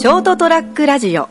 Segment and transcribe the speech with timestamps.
[0.00, 1.28] ショートトラックラジオ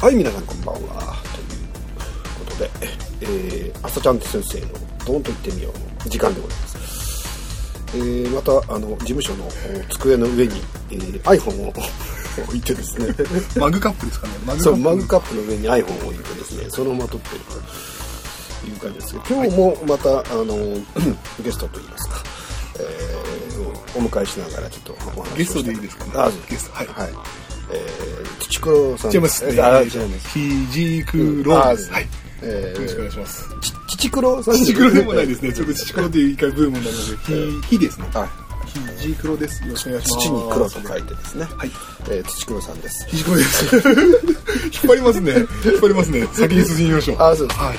[0.00, 1.16] はい、皆さんこんばんは。
[1.34, 2.70] ということで、
[3.22, 4.66] えー、朝ちゃんと先生の
[5.04, 6.71] ドンと言ってみようの時間でございます。
[7.94, 11.72] えー、また、あの、事務所のお机の上に、えー、iPhone を
[12.48, 13.14] 置いてですね、
[13.56, 14.32] マグカップですかね。
[14.46, 17.40] マそう、マグカップの上に iPhone を置いてですね、そのまま撮ってる
[18.62, 20.56] という感じですけど、今日もまた、あの、
[21.44, 22.22] ゲストといいますか、
[22.78, 26.04] えー、お迎えしながらちょっとお話ゲストでいいですか？
[26.06, 27.08] ねあ、ゲストはいはい。
[27.74, 29.60] えー、土黒さん違いますね。
[29.62, 30.28] あ、違います。
[30.30, 31.76] ひじくろはい。
[32.42, 33.48] えよろしくお願いー、します。
[34.02, 35.52] ちち黒さんちくろでもないですね。
[35.52, 38.08] ちょっとちくろっていう一回ブームになりまして、ひ、ひですね。
[38.14, 38.28] あ
[38.98, 39.62] ひじくろです。
[39.62, 40.26] よろしくお願いします。
[40.26, 41.44] 土に黒と書いてですね。
[41.44, 41.70] はい。
[42.10, 43.06] えー、土黒さんです。
[43.08, 43.76] ひじくろです。
[43.76, 43.84] 引っ
[44.88, 45.34] 張りますね。
[45.36, 45.46] 引っ
[45.80, 46.26] 張りますね。
[46.32, 47.16] 先に進みましょう。
[47.20, 47.78] あそうですはい。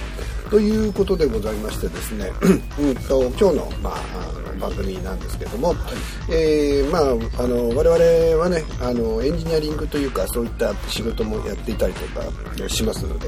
[0.49, 2.31] ということでございましてですね、
[2.79, 5.75] うんと今日の,、まあ、番組なんですけども、
[6.29, 12.05] えーまあ、あの我々はねあのエンジニアリングというかそういった仕事もやっていたりと
[12.61, 13.27] かしますので、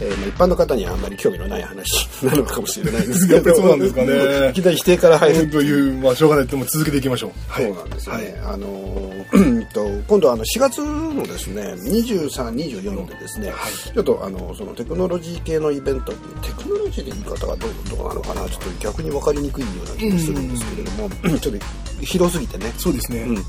[0.00, 3.34] えーまあ、一般の方にはあんまり興味のない話なのかもしれないんですけど。
[3.36, 4.50] やっぱりそうなんですかね。
[4.50, 5.50] いきなり否定から入る。
[5.50, 7.30] という、まあ、しょうがないでも続けていきましょう。
[7.48, 7.64] はい。
[7.64, 8.24] そうなんですよね。
[8.24, 8.38] はい。
[8.54, 13.52] あのうんと今度あの4月のですね23、24でですね、
[13.94, 16.18] ちょっとあのそのテクノロジー系のイベントテ
[16.56, 22.72] クノロジーで言い方がどうどうなのかなちょっと逆に分かりにくいような気がするんですけれども、ちょっと広すぎてね。
[22.78, 23.22] そうですね。
[23.22, 23.44] うん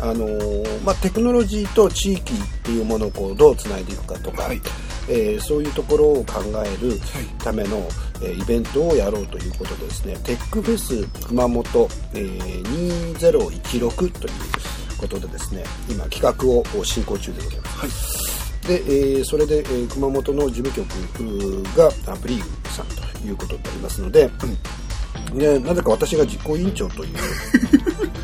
[0.00, 4.60] あのーまあ、テクノロジーと地域っていうものをこうどうつないでいくかとか、はい
[5.08, 6.98] えーそういうところを考える
[7.38, 7.76] ための、
[8.22, 14.32] えーイベントをやろうということでですねテックフェス熊本、えー2016という
[14.98, 16.48] ことでですね今企画
[16.80, 18.66] を進行中でございます。
[18.66, 18.78] はい。
[18.80, 24.30] で、えーそれで、えー熊本の事務局がアプリーグさんということになりますので、
[25.34, 27.14] でなぜか私が実行委員長という。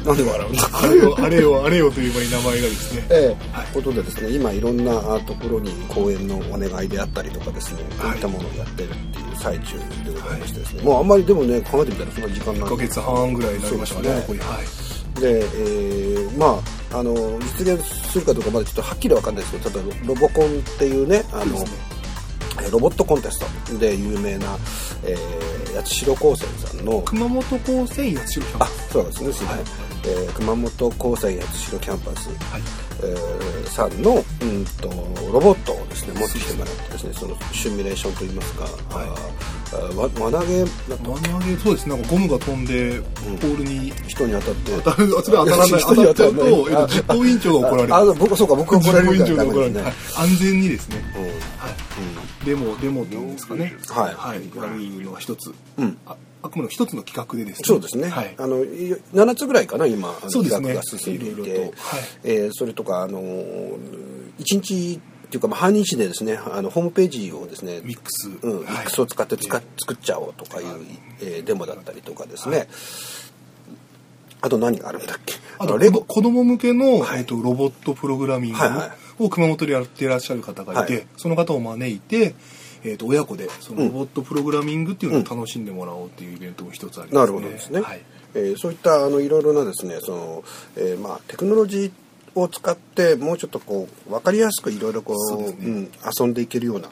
[0.05, 3.07] なんで笑うんだあれよ、あれよ、あれよという場に名前がですね。
[3.11, 3.57] ええ。
[3.57, 3.67] はい。
[3.75, 14.39] ことでですね今いろんなあところに講演のお願いであったりとかですねこういったものをやってるっていう最中でございましてですね、もうあんまりでもね考えてみたらそんな時間なん1ヶ月半ぐらいになりましたね、そうです残り。
[14.39, 15.21] はい。
[15.21, 17.13] で、えーまああの
[17.59, 20.49] 実現するかどうかまだちょっとはっきりわかんないですけど例えばロボコンっ
[20.79, 21.88] ていうねあのねえー
[22.71, 24.47] ロボットコンテストで有名な、
[25.05, 28.93] えー、八代高専さんの熊本高専八代キャンあパス。
[28.93, 29.33] そうですね。
[29.33, 29.65] すいません、
[30.05, 32.63] えー熊本高専八代キャンパス、はい。
[33.03, 34.89] えーさんの、うん、と
[35.33, 38.65] ロボットをですね持ってきてもらってですねそのシミュレーションといいますか、
[38.97, 39.09] はい。
[39.95, 41.89] わ輪投げ輪投げそうです。
[41.89, 43.01] なんかゴムが飛んで
[43.41, 43.93] ポールに。
[44.07, 44.73] 人に当たって。
[44.83, 47.95] 当たる当たらない 人に当たると、えっと、実行委員長が怒られる。
[47.95, 51.23] ああ僕そうか僕が怒られる実行委員長が怒られる、ねはい、安全にですね、うん。
[51.23, 51.33] はい
[52.49, 53.75] デモデモっていうんですかね。
[53.89, 54.15] はい。
[54.15, 55.99] はい、やるのが一つ、うん。
[56.07, 57.67] ああくまでも一つの企画でですね。
[57.67, 58.35] そうですね、はい。
[58.39, 61.35] あのい7つぐらいかな今企画が進んでいて。
[61.35, 61.61] いろいろと。
[61.63, 61.73] はい。
[62.25, 63.79] えーそれとかあの1
[64.39, 68.31] 日っていうか、まあ、半日でですねあのホームページをですねミックス。
[68.41, 68.77] うん、ミはい。
[68.77, 70.67] ックスを使って使っ作っちゃおうとかいう、
[71.21, 72.69] えーデモだったりとかですね、
[74.41, 75.35] あと何があるんだっけ？
[75.59, 76.03] あとレゴ。
[76.03, 77.21] 子供向けの、はい。
[77.21, 78.59] えっと、ロボットプログラミング
[79.25, 81.07] を熊本でやってらっしゃる方がいて、はい。
[81.17, 82.35] その方を招いて、
[82.85, 87.21] えっと親子でそのロボットプログラミングっていうのを楽しんでもらおうっていうイベントも一つありますね。
[87.21, 88.01] なるほどですね、はい。
[88.35, 90.45] えーそういったあのいろいろなですねその、
[90.77, 95.57] えーまあ、テクノロジーを使ってもうちょっとこう分かりやすくいろいろこうね。
[95.61, 96.89] うん、遊んでいけるような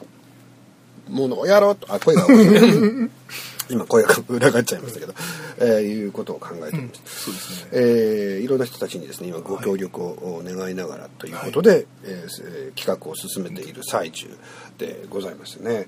[1.07, 1.93] ものをやろうと。
[1.93, 2.27] あ声が
[3.69, 5.13] 今声が裏返っちゃいましたけど、
[5.59, 7.69] えーいうことを考えています、そうですね。
[7.73, 14.27] えーいろんな人たちにですね今ご協力を願いながらということで、えーえー企画を進めている最中
[14.77, 15.87] でございますね。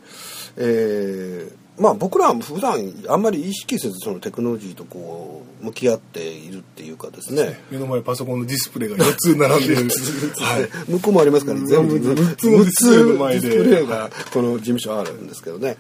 [0.58, 2.78] えーまあ僕らは普段
[3.08, 7.58] あんまり意識せずそのテクノロジーとこう向き合っているっていうかですね。
[7.72, 9.90] 目の前パソコンのディスプレイが4つ並んでる。
[10.44, 10.70] はい。
[10.92, 15.78] 向こうもありますから、全部6つのディスプレイの前でディスプレイがこの事務所あるんですけどね、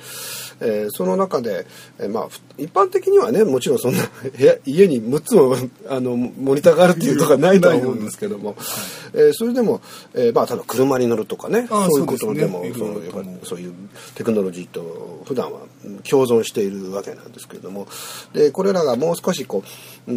[0.62, 1.68] えーその中で、
[2.00, 4.04] えーまあふ一般的にはねもちろんそんな
[4.38, 5.56] 部屋家に6つも
[5.90, 8.56] あのモニターがあるっていうとかないとは思うんですけども、
[9.14, 9.81] えーそれでも、
[10.14, 11.68] えーまあただ車に乗るとかね。
[11.70, 12.90] そういうことでもそう
[13.24, 13.74] ねそういう
[14.16, 17.88] テクノロジーと普段はうん共存しているわけなんですけれども。
[18.34, 19.64] でこれらがもう少しこ
[20.08, 20.16] うう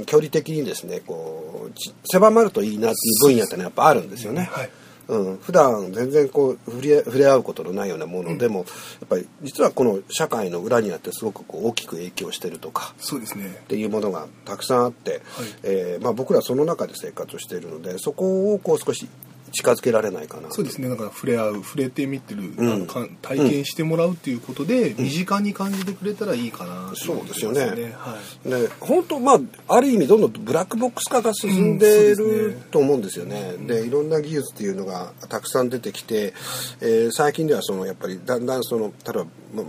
[0.00, 4.48] ん距離的にですねこうち狭まるといいなっていう分野ってのはやっぱあるんですよね。
[4.52, 4.70] はい。
[5.12, 8.38] うん、普段全然こう触れ触れ合うことのないようなもの。
[8.38, 8.64] でも、や
[9.04, 12.94] っぱり実はこの社会の裏にあってすごくこう大きく影響してるとか。
[12.98, 13.46] そうですね。
[13.46, 15.20] っていうものがたくさんあって、
[15.62, 19.08] えーまあ、僕らはその中で生活をしているのでそこをこう少し
[19.52, 20.50] 近づけられないかな。
[20.50, 20.88] そうですね。
[20.88, 22.86] だから触れ合う触れてみてる、うん。
[23.22, 26.88] 体験してもらうっていうことで、身近に感じてくれたらいいかな。
[26.88, 27.94] っていそうですよね。
[27.96, 28.48] はい。
[28.48, 33.54] ね、本当まあある意味どんどんブラックボックス化が進んでるねと思うんですよね。
[33.66, 36.34] でいろんな技術っていうのがたくさん出てきて、
[36.80, 39.24] えー最近ではそのやっぱりだんだんその例えば、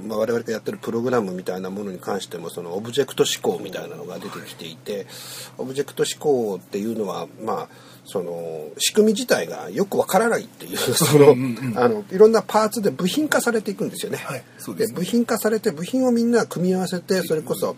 [0.06, 5.06] まあ、我々がやってるプログラムみたいなものに関してもそのオブジェクト思考みたいなのが出てきていて、
[5.57, 7.69] オブジェクト思考っていうのはまあ
[8.06, 14.18] その仕組み自体がよくわからないっていうその、 うんうんあのいろんなパーツで部品化されていくんですよね。
[14.18, 14.44] はい
[14.76, 17.76] ですね部品化されて部品をみんな組み合わせてそれこそ、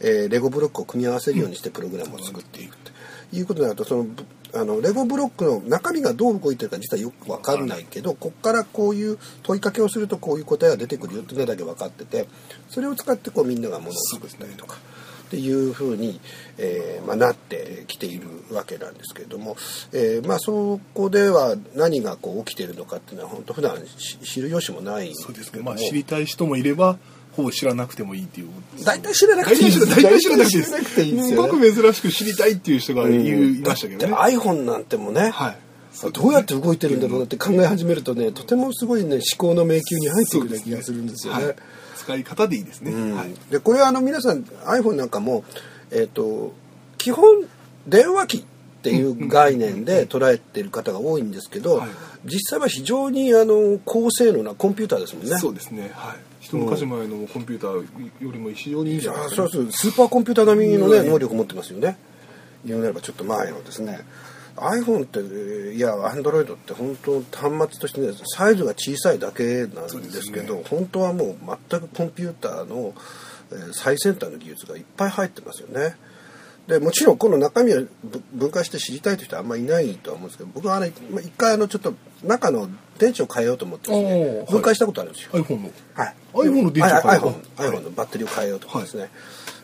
[0.00, 2.90] えーレゴブロックを組み合わせるようにしてプログラムを作っていくと
[3.36, 12.26] いうことになるとそのぶあのレゴブロックの中身がどう動いてるか実はよく分かんないけどここからこういう問いかけをするとこういう答えが出てくるよっていうのだけ分かってて
[12.68, 14.78] それを使ってこうみんながものを作ったりとか。
[15.30, 16.20] っていうふうに、
[16.58, 19.56] えーまあ、なってきているわけなんですけれども、
[19.92, 25.74] えーまあ、そこでは何がこう起きているのかっていうのは本当普段し知る由もないんそうですけども。
[25.74, 25.80] ね。
[25.80, 26.98] まあ知りたい人もいれば
[27.36, 28.48] ほぼ知らなくてもいいっていう。
[28.84, 29.80] 大体知らなくていい。
[29.80, 30.50] 大体知らなく
[30.96, 34.14] ていいすごく珍しく知りたいっていう人がい,、ましたけどね。
[34.14, 35.56] iPhone なんてもね、はい
[36.08, 41.44] どうやって動いてるんだろうなって考え始めるとねとてもすごいね思考の迷宮に入っていくような気がするんですよね。
[41.44, 41.56] はい、
[41.96, 43.16] 使い方でいいですね、うん。
[43.16, 43.34] はい。
[43.50, 45.44] でこれはあの皆さん iPhone なんかも、
[45.90, 46.54] えー、と
[46.96, 47.44] 基本
[47.86, 48.42] 電話機っ
[48.82, 51.88] ていう概念で捉えてる方が多いんですけど、はい。
[52.24, 55.38] 実際は非常にあの高性能なコンピューターですもんね。
[55.38, 55.90] そうですね。
[55.94, 56.16] はい。
[56.40, 59.72] 一昔前のコンピューターよりも非常にいいじゃないですか、ね、そうそう。
[59.72, 61.10] スーパーコンピューター並みのねうん。
[61.10, 61.98] 能力を持ってますよね。
[62.64, 64.00] 言うなればちょっと前のですね
[64.60, 71.36] iPhone っていや Android って本当端末としてねサイズが小さいだけなんですけどそうです本当はもう
[71.70, 72.94] 全くコンピューターの、
[73.52, 75.96] えー最先端の技術がいっぱい入ってますよね。
[76.68, 85.32] でもちろんこの中身をぶ分解して知りたいという人はあんまりいないとは思うんですけど僕はあれまあ一回あのちょっと中の電池を変えようと思ってですね分解したことあるんですよ。
[85.32, 85.70] iPhone の。
[85.94, 89.10] はい、iPhone の電池を変えた iPhone, iPhone のバッテリーを変えようとかですね、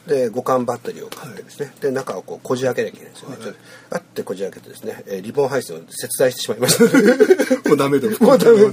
[0.07, 3.59] で互換バッテリーを買ってですね、で中をこうこじ開けなきゃいけないんですよね、ちょっと
[3.97, 6.85] あってこじ開けてですね、えーリボン配線を切断してしまいました
[7.69, 8.65] もうダメだもうダメ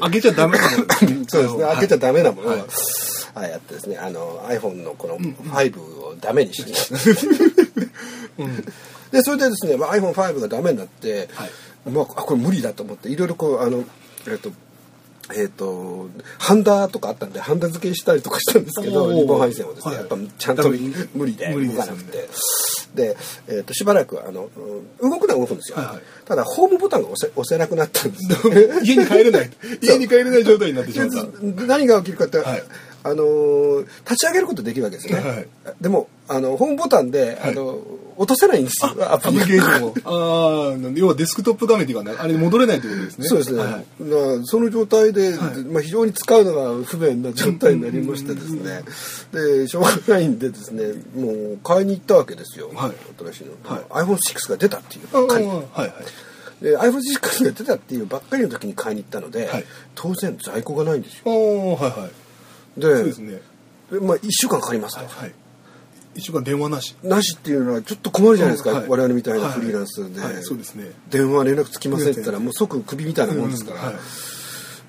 [0.00, 0.64] 開けちゃダメだ
[1.28, 1.64] そうですね。
[1.64, 6.70] 開けちゃダメなものを、ははいいやってですねあの iPhone のこの5をダメにして、
[9.10, 11.50] でそれでですね、まあ、iPhone5 がダメになって、はい。
[11.90, 13.84] まあ、あこれ無理だと思っていろいろこうあの
[14.26, 14.50] えっ、と
[15.36, 19.20] えっ、とハンダとかあったんでハンダ付けしたりとかしたんですけどおー。
[19.20, 20.00] リボン配線をですね、はい。
[20.00, 20.70] やっぱちゃんと
[21.14, 22.28] 無理で動かなくて。
[22.94, 23.16] で、
[23.48, 24.48] えー、としばらくあの
[25.00, 26.02] うん動くのは動くんですよ、はいはい。
[26.24, 28.82] ただホームボタンが押せ押せなくなったんですよ。
[28.82, 29.50] 家に帰れない。
[29.82, 31.22] 家に帰れない状態になってしまった。
[31.24, 32.64] で何が起きるかって、はい。
[33.02, 35.46] あのー立ち上げることできるわけですね、はい。
[35.80, 37.78] でもあのホームボタンで、あの
[38.16, 39.94] 落とせないんですよアアプリケーションを。
[40.04, 43.26] ああ要はデスクトップ画面っていうかねあれに戻れないってことですね。
[43.26, 43.70] そうですね、はい。
[43.70, 43.82] ま
[44.40, 45.64] あその状態で、はい。
[45.64, 48.82] まあ、非常に使うのが不便な状態になりましてですね。
[49.32, 50.84] でしょうがないんでですね
[51.14, 52.92] もう買いに行ったわけですよ、はい。
[53.32, 53.82] 新しいの、はい。
[54.06, 55.92] iPhone6 が出たっていうあばっかりはいはい。
[56.62, 59.64] で iPhone6 が出たっていうばっかりの時に買いに行ったので、はい。
[59.94, 61.24] 当然在庫がないんですよ。
[61.26, 62.80] ああはいはい。
[62.80, 63.40] でそうですね。
[63.90, 65.34] でまあ、1週間かかりますと、はいはい
[66.14, 66.96] 一週間電話なし。
[67.02, 68.88] なしっていうのはちょっと困るじゃないですか、はい。
[68.88, 70.92] 我々みたいなフリーランスで、はいはいそうですね。
[71.10, 73.94] 電話連絡つきませんって言ったらもう即クビみたいなもんですから、はい。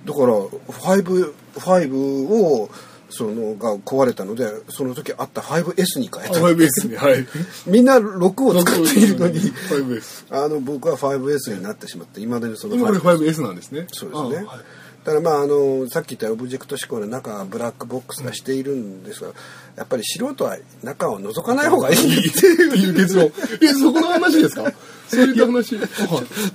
[0.05, 2.69] だから5 5を
[3.09, 7.25] そのが壊れたのでその時あった 5S に変えあた 5S ねはい。
[7.65, 9.39] みんな6を使っているのに。
[9.39, 13.87] 5S あの僕は 5S になってしまっていまだにその今これ 5S 5S なんですね。
[13.91, 14.47] そうですね、
[15.05, 19.29] だからまああのさっき言ったオブジェクト思考の中はブラックボックスがしているんですが、
[19.75, 22.93] やっぱり素人は中を覗かない方がいいっていう。
[22.95, 24.71] 結論えそこの話ですか
[25.07, 25.77] そういった話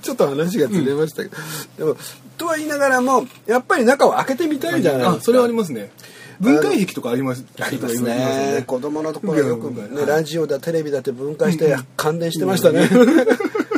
[0.01, 1.37] ちょっと話がずれましたけど、
[1.77, 1.97] でも
[2.37, 5.91] とは言いながらもやっぱり中を開けてみたいじゃないですか、あそれはありますね
[6.39, 12.89] 分解壁とかありますあります人がいますね子供のところよく、ねラジオだテレビだって分解して感電してましたね、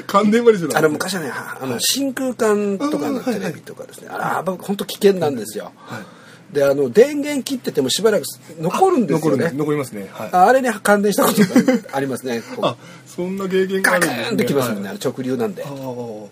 [0.08, 6.23] 感電までしてたあの昔はねあの真空管とかのテレビとかですね、あれは本当危険なんですよ、はい
[6.54, 8.26] であの電源切っててもしばらく
[8.60, 9.52] 残るんですよね。
[9.54, 10.08] 残りますね。
[10.12, 10.30] はい。
[10.32, 12.44] あれに感電したことが ありますね。
[12.62, 12.76] あ
[13.08, 14.30] そんな経験があガクるんですね。
[14.30, 15.00] ーンってきますもんね、はい。
[15.04, 15.66] 直流なんで。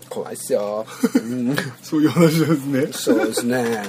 [0.09, 0.85] 怖いっすよ、
[1.15, 1.55] うん。
[1.81, 2.87] そういう話ですね。
[2.91, 3.83] そうですね。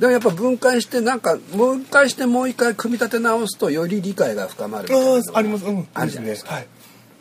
[0.00, 5.64] でもやっぱ分解してなんかもう一回してもう一回組み立て直すとより理解が深まるあああります。
[5.64, 5.86] うん。
[5.94, 6.54] あるじゃないですか。
[6.54, 6.66] はい。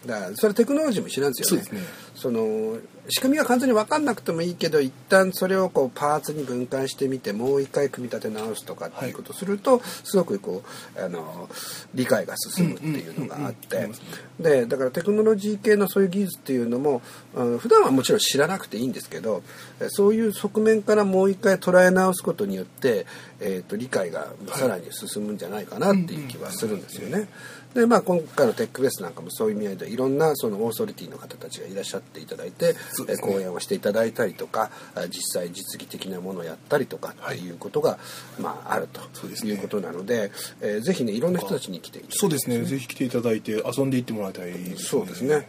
[0.07, 1.67] だからそれテクノロジーも一緒なんですよね。
[2.15, 2.77] その
[3.09, 10.63] 仕組みが完全に分かんなくてもいいけど一旦それをこうパーツに分解してみてもう一回組み立て直すとかっていうことをすると、すごくこ
[10.97, 11.49] うあの
[11.93, 13.89] 理解が進むっていうのがあって。
[14.39, 17.01] でだからテクノロジー系のそういう技術っていうのも、
[17.35, 19.43] うん、普段はもちろん知らなくていいんですけど
[19.87, 23.05] そういう側面からもう一回捉え直すことによって、
[23.39, 27.29] えーと、理解がさらに進むんじゃないかなっていう気はするんですよね。
[27.73, 32.73] でまあ、今回のテックフェスなんかもそういう意味合いでいろんなそのオーソリティの方たちがいらっしゃっていただいて、
[33.07, 34.71] ね、講演をしていただいたりとか
[35.09, 37.97] 実際実技的なものをやったりとかっていうことが、は
[38.39, 40.31] い、まあ、あるということなので、ね
[40.61, 42.09] えー、ぜひねいろんな人たちに来ていただい。
[42.09, 42.63] て、ね、そうですね。
[42.63, 45.47] ぜひ来ていただいて遊んでいってもらいたい、ね、そうですね。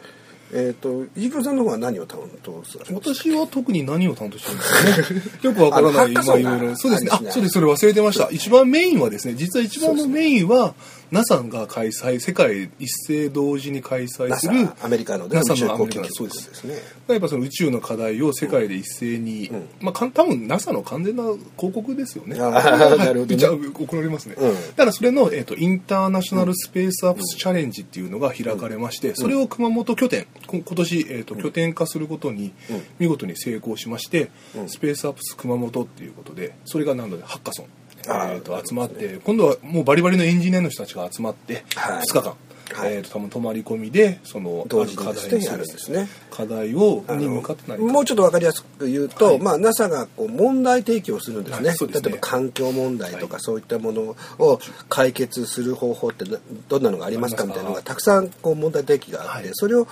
[0.52, 5.22] えっ、ー、と、飯倉さんの方は何を担当する私は特に何を担当してるんですかね。
[5.42, 6.76] よくわからない、まあいろいろ。
[6.76, 7.10] そうですね。
[7.12, 8.28] あ、そうです、それ忘れてました。
[8.30, 10.74] 一番メインはですね、実は一番のメインは、
[11.10, 16.64] NASA が開催世界一斉同時に開催するアメリカの NASA のアメリカそうです。
[16.64, 16.74] ね
[17.08, 21.22] やっぱその宇宙の課題を世界で一斉に、うん、まあ多分 NASA の完全な
[21.56, 22.36] 広告ですよね。
[22.38, 22.50] な
[23.12, 32.52] るほど、ね、じゃ怒られますね、うん、だからそれの、えーと、インターナショナルスペースアップスチャレンジっていうのが開かれまして、それを熊本拠点今年、えーと、拠点化することに
[32.98, 34.30] 見事に成功しまして、
[34.66, 37.66] スペースアップス熊本っていうことでそれが何度でハッカソン
[38.08, 42.36] えー、と集まって、今度はもうバリバリのエンジニアの人たちが集まって、2日間、
[42.74, 46.08] はい、えー、と多分泊まり込みでその同時課題にやるんですね。
[46.30, 51.68] 課題をに向かって何もうちょっと分かりやすく言うと、はい、まあ、NASA がこう問題提起をするんですね。
[51.68, 56.24] はいすね、例えば環境問題とかそういったものを解決する方法って
[56.68, 59.86] どんなのがありますかみたいなのがたくさんこう問題提起があって、それを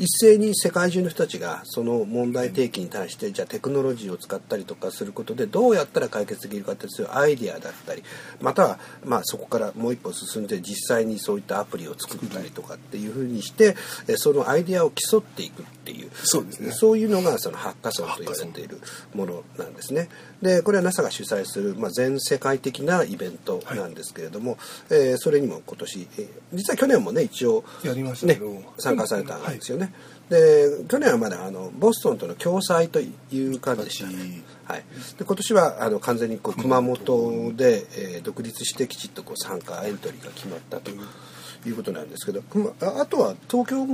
[0.00, 8.02] 一斉に世界中の人たちがその問題提起に対してじゃあテクノロジーを使ったりとかすることでどうやったら解決できるかっていうアイディアだったり
[8.40, 13.76] またはまあそこからもう一歩進んで実際にそういったアプリを作ったりとかっていうふうにして
[14.16, 18.80] そのアイディアを競っていくっていうそうです、ね、そういうのがそのハッカソンと言われている
[19.14, 20.08] ものなんですね。
[20.40, 24.58] でこれは NASA が主催する、まあ、全世界的なイベントなんですけれども、はい、
[24.92, 28.40] えー、それにも今年、えー、実は去年もね一応ね
[28.78, 29.89] 参加されたんですよね。
[29.90, 34.08] はいで去年はまだあのボストンとの共催という感じでした。
[34.08, 34.84] ね、はい、
[35.18, 42.42] で今年はあの完全にこう熊本で、えー、独立してきちっとこう参加エントリーが決まったということなんですけど
[42.80, 43.84] あとは東京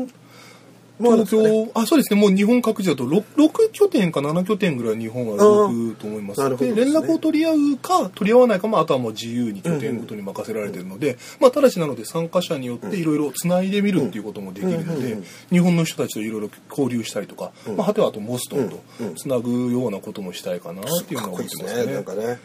[0.98, 6.56] 東京、あ、そうですね、もう日本各地だと 6, 6拠点か7拠点ぐらい日本は動くと思います。
[6.58, 15.18] で、連絡を取り合うか、取り合わないかも、あとはもう自由に拠点ごとに任せられてるので、うんうん、まあ、ただしなので参加者によっていろいろつないでみるっていうこともできるので、
[15.50, 18.82] 日本の人たちといろいろ交流したりとか、まあ、果てはあとボストンと
[19.16, 21.92] つなぐようなこともしたいかなっていうのは思ってますね。
[21.92, 22.38] なんかね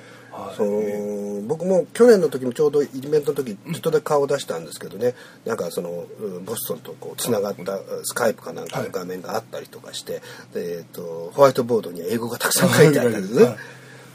[0.55, 5.13] その僕も去年の時もちょうどイベントの時ちょっとだけ顔を出したんですけどね、
[5.45, 6.05] うん、なんかその
[6.45, 10.21] ボストンとこうつながったスカイプかなんかの画面があったりとかして、
[10.55, 13.55] えーと、ホワイトボードには英語がたくさん書いてあったんですね。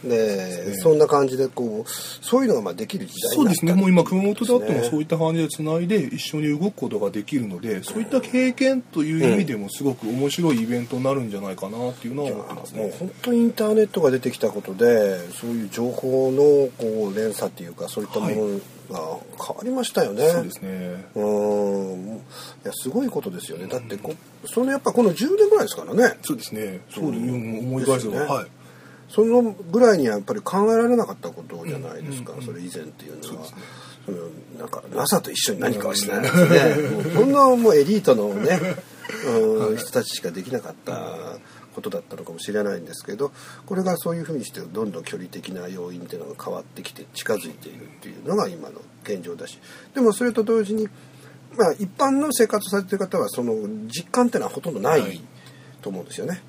[0.04, 18.60] で、ね、そんな感じでこうそういうのがまあできる時代そうですねもう今熊本であってもそういった感じでつないで一緒に動くことができるので、そういった経験という意味でもすごく面白いイベントになるんじゃないかなっていうのは思ってますね、もう本当にインターネットが出てきたことでそういう情報のこう連鎖っていうかそういったもの、はい
[18.90, 20.28] が変わりましたよね。
[20.28, 21.04] そうですね。
[21.14, 22.16] うん。
[22.16, 22.20] い
[22.64, 23.66] や、すごいことですよね。
[23.66, 26.18] だってこ、そのやっぱこの10年ぐらいですからね。
[26.22, 26.80] そうですね。
[26.90, 28.46] そういう思い返すと、ね、はい。
[29.08, 33.46] そのぐらいにはやっぱり考えられなかったことじゃないですか、それ以前っていうのは。
[34.06, 34.18] その
[34.56, 36.88] なんか NASA と一緒に何かはしないですね。
[36.90, 38.60] もうこんなもうエリートのね、
[39.26, 41.38] うん、人たちしかできなかった
[41.74, 43.32] ことだったのかもしれないんですけど
[43.66, 49.58] これがそういうふうにしてどんどん距離的な要因っていうのが変わってきて近づいているっていうのが今の現状だし
[49.94, 50.88] でもそれと同時に、
[51.56, 53.54] まあ、一般の生活されてる方はその
[53.88, 55.20] 実感っていうのはほとんどない
[55.82, 56.42] と思うんですよね。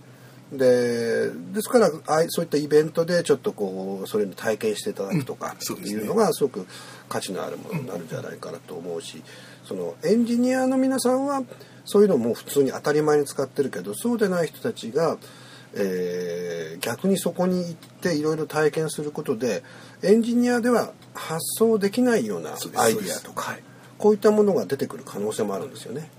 [0.51, 6.67] でですからあそういったイベントでちょっとこうそれに体験していただくとかっていうのがすごく
[7.09, 9.21] 価値のあるものになるんじゃないかなと思うし
[9.65, 11.43] そのエンジニアの皆さんは
[11.83, 15.17] そういうのも普通に当たり前に使ってるけどそうでない人たちが、
[15.75, 19.63] えー、逆にそこに行っていろいろ体験することで
[20.01, 23.57] エンジニアでは発想できないようなアイデアとか
[23.97, 26.09] こういったものが出てくる可能性もあるんですよね。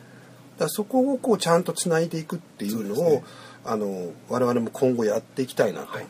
[0.59, 3.23] だそこをこうちゃんとつないでいくっていうのを
[3.65, 6.03] あの我々も今後やっていきたいなとい。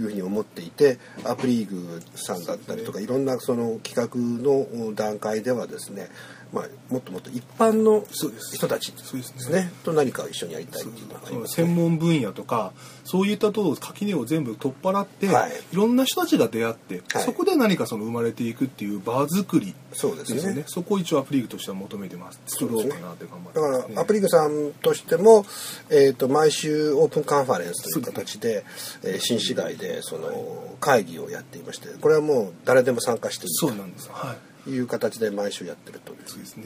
[0.00, 6.08] うふうに思っていてアプリーグさんだったりとかいろんなその企画の段階ではですね
[6.52, 8.04] まあ、もっともっと一般の
[8.52, 9.52] 人たちです。
[9.52, 12.72] ね、ね、と何か一緒にやりたいっていうのがね、専門分野とか
[13.04, 22.40] そういったと垣根を全部取っ払って、はい、いろんな人たちが出会って、はい、そこで何かその生まれていくっていう場作りそうですね、ね、そこを一応アプリーグとしては求めてます。
[22.46, 25.44] 作ろうかなって頑張って、ね、だからアプリーグさんとしても、
[25.90, 28.64] えーと、毎週オープンカンファレンスという形で、
[29.02, 36.18] えー、新市街でその会議をやっていましてこれはもう誰でも参加していいそうなんです、はいいう形で毎週やってるという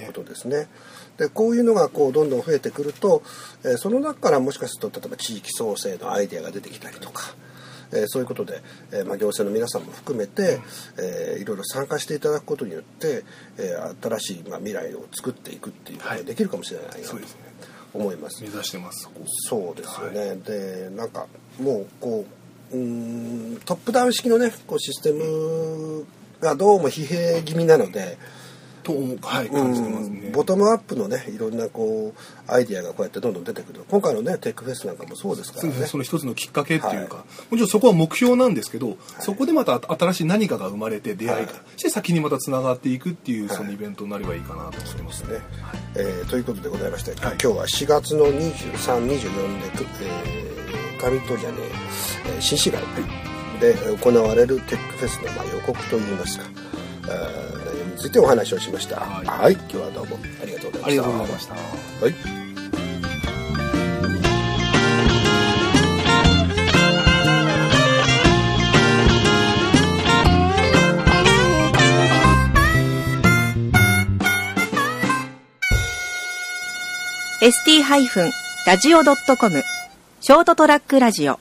[0.06, 0.68] ことですね。
[1.16, 3.22] でこういうのがこうどんどん増えてくると、
[3.64, 7.34] えー、その中からもしかすると例えば地域創生のアイデアが出てきたりとか。
[7.94, 10.62] えー、そういうことで、えーまあ、行政の皆さんも含めて、うん、
[11.04, 13.22] えー、いろいろ参加していただくことによって、
[13.58, 17.16] えー、新しい、まあ、未来を作っていくっていうことができるかもしれないなと
[17.92, 18.42] 思います。
[18.42, 19.10] 目指してます
[19.48, 21.26] そうですよね、はい、でなんか
[21.60, 22.24] もうこ
[22.72, 26.06] ううんトップダウン式のねこうシステム
[26.42, 28.18] がどうも疲弊気味なので。
[28.82, 35.86] とはい感じてますね、ボトムアップのねいろんなこうアイディアがこうやってどんどん出てくる今回のねテックフェスなんかもそうですからね。
[35.86, 45.22] その一つのきっかけっていうか、はい、もちろんそこは目標なんですけど、はい、そこでまた新しい何かが生まれて出会いが、はい、して先にまたつながっていくっていうそのイベントになればいいかなと思ってます。
[45.28, 45.42] ね、はい、
[45.94, 48.42] えー、ということでございまして、今日は4月の2324で、
[50.00, 51.58] えー、上戸屋ね、
[52.26, 52.82] えー、新市街、
[53.62, 56.44] で行われるテックフェスのまあ予告といいますか
[57.06, 58.96] 内容についてお話をしました。
[59.00, 60.86] はい、はい、今日はどうもありがとうございました。
[60.86, 61.54] ありがとうございました。
[61.54, 62.12] はい。
[62.12, 62.42] ー
[78.64, 79.62] ST-radio.com
[80.20, 81.40] ショートトラックラジオ